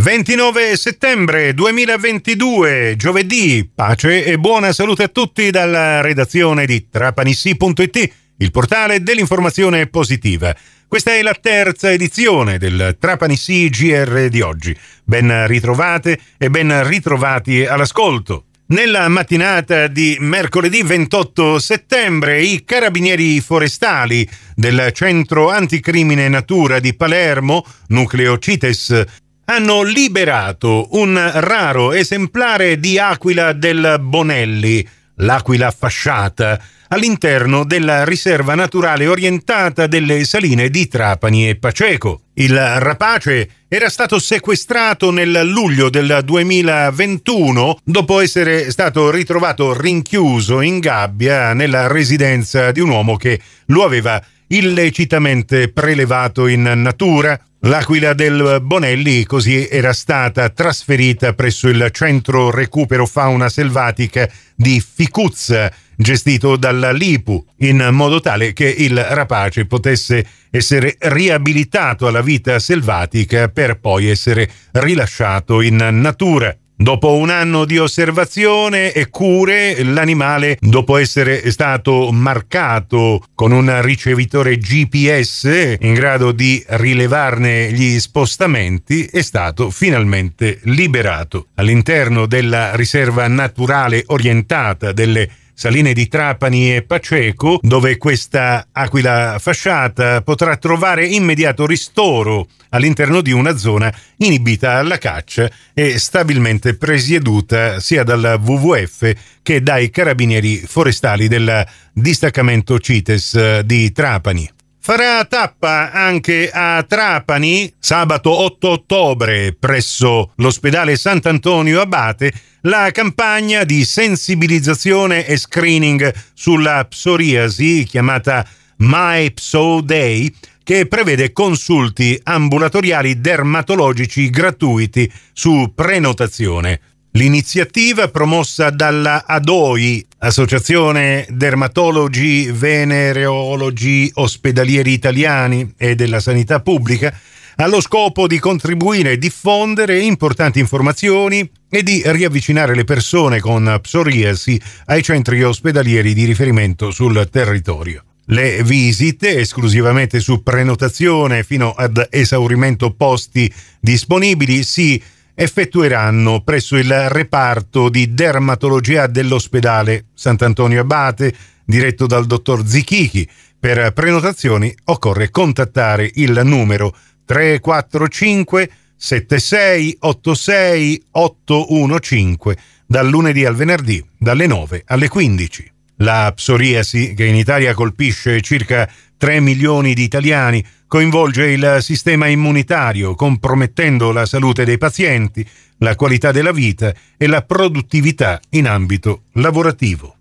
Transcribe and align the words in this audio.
29 0.00 0.78
settembre 0.78 1.52
2022, 1.52 2.94
giovedì, 2.96 3.70
pace 3.72 4.24
e 4.24 4.38
buona 4.38 4.72
salute 4.72 5.02
a 5.02 5.08
tutti 5.08 5.50
dalla 5.50 6.00
redazione 6.00 6.64
di 6.64 6.88
trapanissi.it, 6.88 8.12
il 8.38 8.50
portale 8.50 9.02
dell'informazione 9.02 9.88
positiva. 9.88 10.56
Questa 10.88 11.12
è 11.12 11.20
la 11.20 11.36
terza 11.38 11.92
edizione 11.92 12.56
del 12.56 12.96
Trapanissi 12.98 13.68
GR 13.68 14.28
di 14.30 14.40
oggi. 14.40 14.74
Ben 15.04 15.46
ritrovate 15.46 16.18
e 16.38 16.48
ben 16.48 16.88
ritrovati 16.88 17.66
all'ascolto. 17.66 18.46
Nella 18.68 19.06
mattinata 19.08 19.86
di 19.86 20.16
mercoledì 20.18 20.82
28 20.82 21.58
settembre 21.58 22.40
i 22.40 22.64
carabinieri 22.64 23.38
forestali 23.40 24.26
del 24.54 24.92
Centro 24.94 25.50
Anticrimine 25.50 26.26
Natura 26.28 26.80
di 26.80 26.94
Palermo, 26.94 27.66
nucleo 27.88 28.38
CITES, 28.38 29.04
hanno 29.50 29.82
liberato 29.82 30.86
un 30.92 31.18
raro 31.34 31.92
esemplare 31.92 32.78
di 32.78 33.00
aquila 33.00 33.52
del 33.52 33.96
Bonelli, 34.00 34.86
l'aquila 35.16 35.72
fasciata, 35.72 36.62
all'interno 36.86 37.64
della 37.64 38.04
riserva 38.04 38.54
naturale 38.54 39.08
orientata 39.08 39.88
delle 39.88 40.24
saline 40.24 40.70
di 40.70 40.86
Trapani 40.86 41.48
e 41.48 41.56
Paceco. 41.56 42.22
Il 42.34 42.56
rapace 42.56 43.48
era 43.66 43.88
stato 43.88 44.20
sequestrato 44.20 45.10
nel 45.10 45.40
luglio 45.46 45.90
del 45.90 46.20
2021 46.24 47.78
dopo 47.82 48.20
essere 48.20 48.70
stato 48.70 49.10
ritrovato 49.10 49.76
rinchiuso 49.76 50.60
in 50.60 50.78
gabbia 50.78 51.54
nella 51.54 51.88
residenza 51.88 52.70
di 52.70 52.78
un 52.78 52.90
uomo 52.90 53.16
che 53.16 53.40
lo 53.66 53.82
aveva 53.82 54.22
illecitamente 54.46 55.72
prelevato 55.72 56.46
in 56.46 56.62
natura 56.62 57.38
L'aquila 57.64 58.14
del 58.14 58.60
Bonelli 58.62 59.24
così 59.24 59.68
era 59.68 59.92
stata 59.92 60.48
trasferita 60.48 61.34
presso 61.34 61.68
il 61.68 61.90
centro 61.92 62.50
recupero 62.50 63.04
fauna 63.04 63.50
selvatica 63.50 64.26
di 64.54 64.80
Ficuzza, 64.80 65.70
gestito 65.94 66.56
dalla 66.56 66.90
Lipu, 66.90 67.44
in 67.58 67.86
modo 67.92 68.20
tale 68.20 68.54
che 68.54 68.66
il 68.66 68.98
rapace 68.98 69.66
potesse 69.66 70.24
essere 70.50 70.96
riabilitato 70.98 72.06
alla 72.06 72.22
vita 72.22 72.58
selvatica 72.58 73.48
per 73.48 73.78
poi 73.78 74.08
essere 74.08 74.50
rilasciato 74.72 75.60
in 75.60 75.76
natura. 75.76 76.56
Dopo 76.80 77.16
un 77.16 77.28
anno 77.28 77.66
di 77.66 77.76
osservazione 77.76 78.92
e 78.92 79.10
cure, 79.10 79.84
l'animale, 79.84 80.56
dopo 80.58 80.96
essere 80.96 81.50
stato 81.50 82.10
marcato 82.10 83.22
con 83.34 83.52
un 83.52 83.82
ricevitore 83.82 84.56
GPS 84.56 85.76
in 85.78 85.92
grado 85.92 86.32
di 86.32 86.64
rilevarne 86.66 87.70
gli 87.70 88.00
spostamenti, 88.00 89.04
è 89.04 89.20
stato 89.20 89.68
finalmente 89.68 90.58
liberato. 90.62 91.48
All'interno 91.56 92.24
della 92.24 92.74
riserva 92.74 93.28
naturale 93.28 94.04
orientata 94.06 94.92
delle 94.92 95.28
Saline 95.60 95.92
di 95.92 96.08
Trapani 96.08 96.74
e 96.74 96.82
Paceco, 96.84 97.58
dove 97.60 97.98
questa 97.98 98.68
aquila 98.72 99.36
fasciata 99.38 100.22
potrà 100.22 100.56
trovare 100.56 101.06
immediato 101.06 101.66
ristoro 101.66 102.48
all'interno 102.70 103.20
di 103.20 103.32
una 103.32 103.54
zona 103.58 103.94
inibita 104.16 104.78
alla 104.78 104.96
caccia 104.96 105.50
e 105.74 105.98
stabilmente 105.98 106.78
presieduta 106.78 107.78
sia 107.78 108.04
dal 108.04 108.40
WWF 108.42 109.12
che 109.42 109.62
dai 109.62 109.90
carabinieri 109.90 110.56
forestali 110.56 111.28
del 111.28 111.66
distaccamento 111.92 112.78
CITES 112.78 113.58
di 113.58 113.92
Trapani. 113.92 114.50
Farà 114.82 115.26
tappa 115.26 115.92
anche 115.92 116.50
a 116.50 116.82
Trapani 116.82 117.70
sabato 117.78 118.30
8 118.30 118.68
ottobre 118.70 119.52
presso 119.52 120.32
l'ospedale 120.36 120.96
Sant'Antonio 120.96 121.82
Abate 121.82 122.32
la 122.62 122.90
campagna 122.90 123.64
di 123.64 123.84
sensibilizzazione 123.84 125.26
e 125.26 125.36
screening 125.36 126.10
sulla 126.32 126.86
psoriasi 126.86 127.84
chiamata 127.84 128.46
My 128.78 129.30
Pso 129.32 129.82
Day 129.82 130.34
che 130.64 130.86
prevede 130.86 131.32
consulti 131.32 132.18
ambulatoriali 132.22 133.20
dermatologici 133.20 134.30
gratuiti 134.30 135.12
su 135.34 135.72
prenotazione. 135.74 136.80
L'iniziativa 137.14 138.06
promossa 138.06 138.70
dalla 138.70 139.24
ADOI, 139.26 140.06
Associazione 140.18 141.26
Dermatologi 141.28 142.48
Venereologi 142.52 144.08
Ospedalieri 144.14 144.92
Italiani 144.92 145.74
e 145.76 145.96
della 145.96 146.20
Sanità 146.20 146.60
Pubblica, 146.60 147.12
ha 147.56 147.66
lo 147.66 147.80
scopo 147.80 148.28
di 148.28 148.38
contribuire 148.38 149.12
e 149.12 149.18
diffondere 149.18 149.98
importanti 149.98 150.60
informazioni 150.60 151.50
e 151.68 151.82
di 151.82 152.00
riavvicinare 152.04 152.76
le 152.76 152.84
persone 152.84 153.40
con 153.40 153.76
psoriasi 153.82 154.60
ai 154.86 155.02
centri 155.02 155.42
ospedalieri 155.42 156.14
di 156.14 156.24
riferimento 156.24 156.92
sul 156.92 157.28
territorio. 157.28 158.04
Le 158.26 158.62
visite, 158.62 159.38
esclusivamente 159.38 160.20
su 160.20 160.44
prenotazione 160.44 161.42
fino 161.42 161.72
ad 161.72 162.06
esaurimento 162.08 162.92
posti 162.92 163.52
disponibili, 163.80 164.62
si 164.62 165.02
effettueranno 165.40 166.42
presso 166.42 166.76
il 166.76 167.08
reparto 167.08 167.88
di 167.88 168.12
dermatologia 168.12 169.06
dell'ospedale 169.06 170.08
Sant'Antonio 170.12 170.82
Abate, 170.82 171.34
diretto 171.64 172.06
dal 172.06 172.26
dottor 172.26 172.66
Zichichi. 172.66 173.26
Per 173.58 173.90
prenotazioni 173.94 174.70
occorre 174.84 175.30
contattare 175.30 176.10
il 176.16 176.38
numero 176.44 176.94
345 177.24 178.70
7686 178.96 181.04
815 181.12 182.62
dal 182.84 183.08
lunedì 183.08 183.46
al 183.46 183.54
venerdì 183.54 184.04
dalle 184.18 184.46
9 184.46 184.82
alle 184.84 185.08
15. 185.08 185.72
La 185.96 186.30
psoriasi, 186.34 187.14
che 187.14 187.24
in 187.24 187.34
Italia 187.34 187.72
colpisce 187.72 188.42
circa 188.42 188.86
3 189.16 189.40
milioni 189.40 189.94
di 189.94 190.02
italiani, 190.02 190.62
coinvolge 190.90 191.52
il 191.52 191.78
sistema 191.82 192.26
immunitario, 192.26 193.14
compromettendo 193.14 194.10
la 194.10 194.26
salute 194.26 194.64
dei 194.64 194.76
pazienti, 194.76 195.48
la 195.78 195.94
qualità 195.94 196.32
della 196.32 196.50
vita 196.50 196.92
e 197.16 197.28
la 197.28 197.42
produttività 197.42 198.40
in 198.50 198.66
ambito 198.66 199.22
lavorativo. 199.34 200.16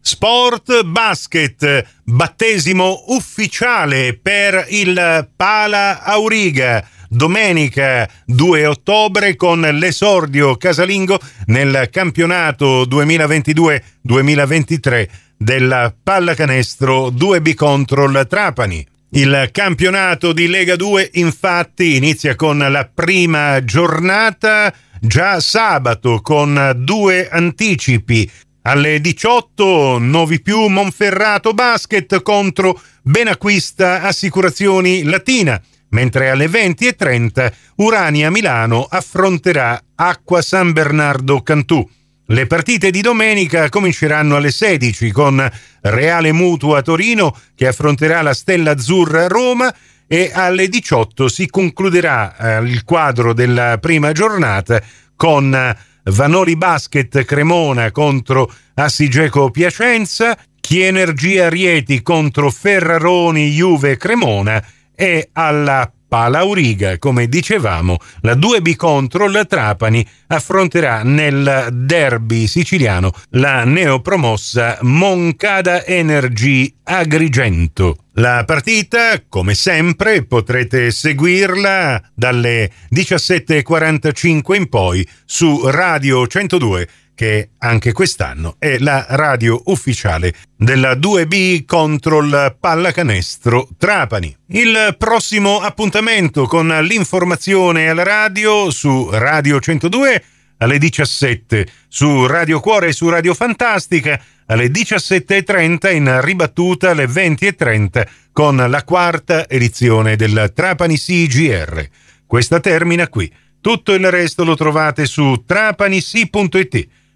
Sport 0.00 0.84
basket, 0.84 1.84
battesimo 2.04 3.06
ufficiale 3.08 4.16
per 4.16 4.66
il 4.68 5.28
Pala 5.34 6.04
Auriga. 6.04 6.86
Domenica 7.08 8.08
2 8.24 8.66
ottobre 8.66 9.34
con 9.34 9.62
l'esordio 9.62 10.56
casalingo 10.56 11.18
nel 11.46 11.88
campionato 11.90 12.84
2022-2023 12.84 15.08
della 15.36 15.92
pallacanestro 16.00 17.08
2B 17.08 17.54
Control 17.54 18.26
Trapani. 18.28 18.92
Il 19.16 19.50
campionato 19.52 20.32
di 20.32 20.48
Lega 20.48 20.74
2 20.74 21.10
infatti 21.12 21.94
inizia 21.94 22.34
con 22.34 22.58
la 22.58 22.90
prima 22.92 23.62
giornata 23.62 24.74
già 25.00 25.38
sabato 25.38 26.20
con 26.20 26.72
due 26.78 27.28
anticipi. 27.28 28.28
Alle 28.62 29.00
18 29.00 29.98
Novi 30.00 30.42
Più 30.42 30.66
Monferrato 30.66 31.54
Basket 31.54 32.22
contro 32.22 32.80
Benacquista 33.02 34.02
Assicurazioni 34.02 35.04
Latina, 35.04 35.62
mentre 35.90 36.30
alle 36.30 36.46
20.30 36.46 37.52
Urania 37.76 38.32
Milano 38.32 38.82
affronterà 38.82 39.80
Acqua 39.94 40.42
San 40.42 40.72
Bernardo 40.72 41.40
Cantù. 41.40 41.88
Le 42.26 42.46
partite 42.46 42.90
di 42.90 43.02
domenica 43.02 43.68
cominceranno 43.68 44.36
alle 44.36 44.50
16 44.50 45.10
con 45.10 45.46
Reale 45.82 46.32
Mutua 46.32 46.80
Torino 46.80 47.36
che 47.54 47.66
affronterà 47.66 48.22
la 48.22 48.32
Stella 48.32 48.70
Azzurra 48.70 49.28
Roma 49.28 49.72
e 50.06 50.30
alle 50.32 50.68
18 50.68 51.28
si 51.28 51.50
concluderà 51.50 52.34
eh, 52.36 52.64
il 52.64 52.82
quadro 52.84 53.34
della 53.34 53.76
prima 53.76 54.12
giornata 54.12 54.82
con 55.14 55.76
Vanori 56.04 56.56
Basket 56.56 57.24
Cremona 57.26 57.90
contro 57.90 58.50
Assigeco 58.72 59.50
Piacenza, 59.50 60.34
Chienergia 60.60 61.50
Rieti 61.50 62.00
contro 62.00 62.50
Ferraroni 62.50 63.50
Juve 63.50 63.98
Cremona 63.98 64.64
e 64.94 65.28
alla 65.32 65.92
Palauriga, 66.14 66.96
come 67.00 67.26
dicevamo, 67.26 67.96
la 68.20 68.34
2B 68.34 68.76
Control 68.76 69.44
Trapani 69.48 70.06
affronterà 70.28 71.02
nel 71.02 71.70
derby 71.72 72.46
siciliano 72.46 73.12
la 73.30 73.64
neopromossa 73.64 74.78
Moncada 74.82 75.84
Energy 75.84 76.72
Agrigento. 76.84 77.96
La 78.12 78.44
partita, 78.46 79.20
come 79.28 79.54
sempre, 79.54 80.24
potrete 80.24 80.92
seguirla 80.92 82.00
dalle 82.14 82.70
17.45 82.94 84.54
in 84.54 84.68
poi 84.68 85.04
su 85.24 85.62
Radio 85.66 86.28
102 86.28 86.88
che 87.14 87.50
anche 87.58 87.92
quest'anno 87.92 88.56
è 88.58 88.78
la 88.78 89.06
radio 89.08 89.60
ufficiale 89.66 90.34
della 90.56 90.94
2B 90.94 91.64
contro 91.64 92.20
il 92.20 92.56
pallacanestro 92.58 93.68
Trapani. 93.78 94.36
Il 94.48 94.96
prossimo 94.98 95.60
appuntamento 95.60 96.46
con 96.46 96.68
l'informazione 96.68 97.88
alla 97.88 98.02
radio 98.02 98.70
su 98.70 99.08
Radio 99.10 99.60
102 99.60 100.24
alle 100.58 100.78
17, 100.78 101.66
su 101.88 102.26
Radio 102.26 102.60
Cuore 102.60 102.88
e 102.88 102.92
su 102.92 103.08
Radio 103.08 103.34
Fantastica 103.34 104.20
alle 104.46 104.68
17.30 104.68 105.94
in 105.94 106.20
ribattuta 106.20 106.90
alle 106.90 107.06
20.30 107.06 108.06
con 108.32 108.56
la 108.56 108.84
quarta 108.84 109.48
edizione 109.48 110.16
del 110.16 110.52
Trapani 110.54 110.96
CGR. 110.96 111.88
Questa 112.26 112.60
termina 112.60 113.08
qui. 113.08 113.32
Tutto 113.60 113.92
il 113.94 114.10
resto 114.10 114.44
lo 114.44 114.54
trovate 114.54 115.06
su 115.06 115.44
trapanisi.it. 115.46 116.88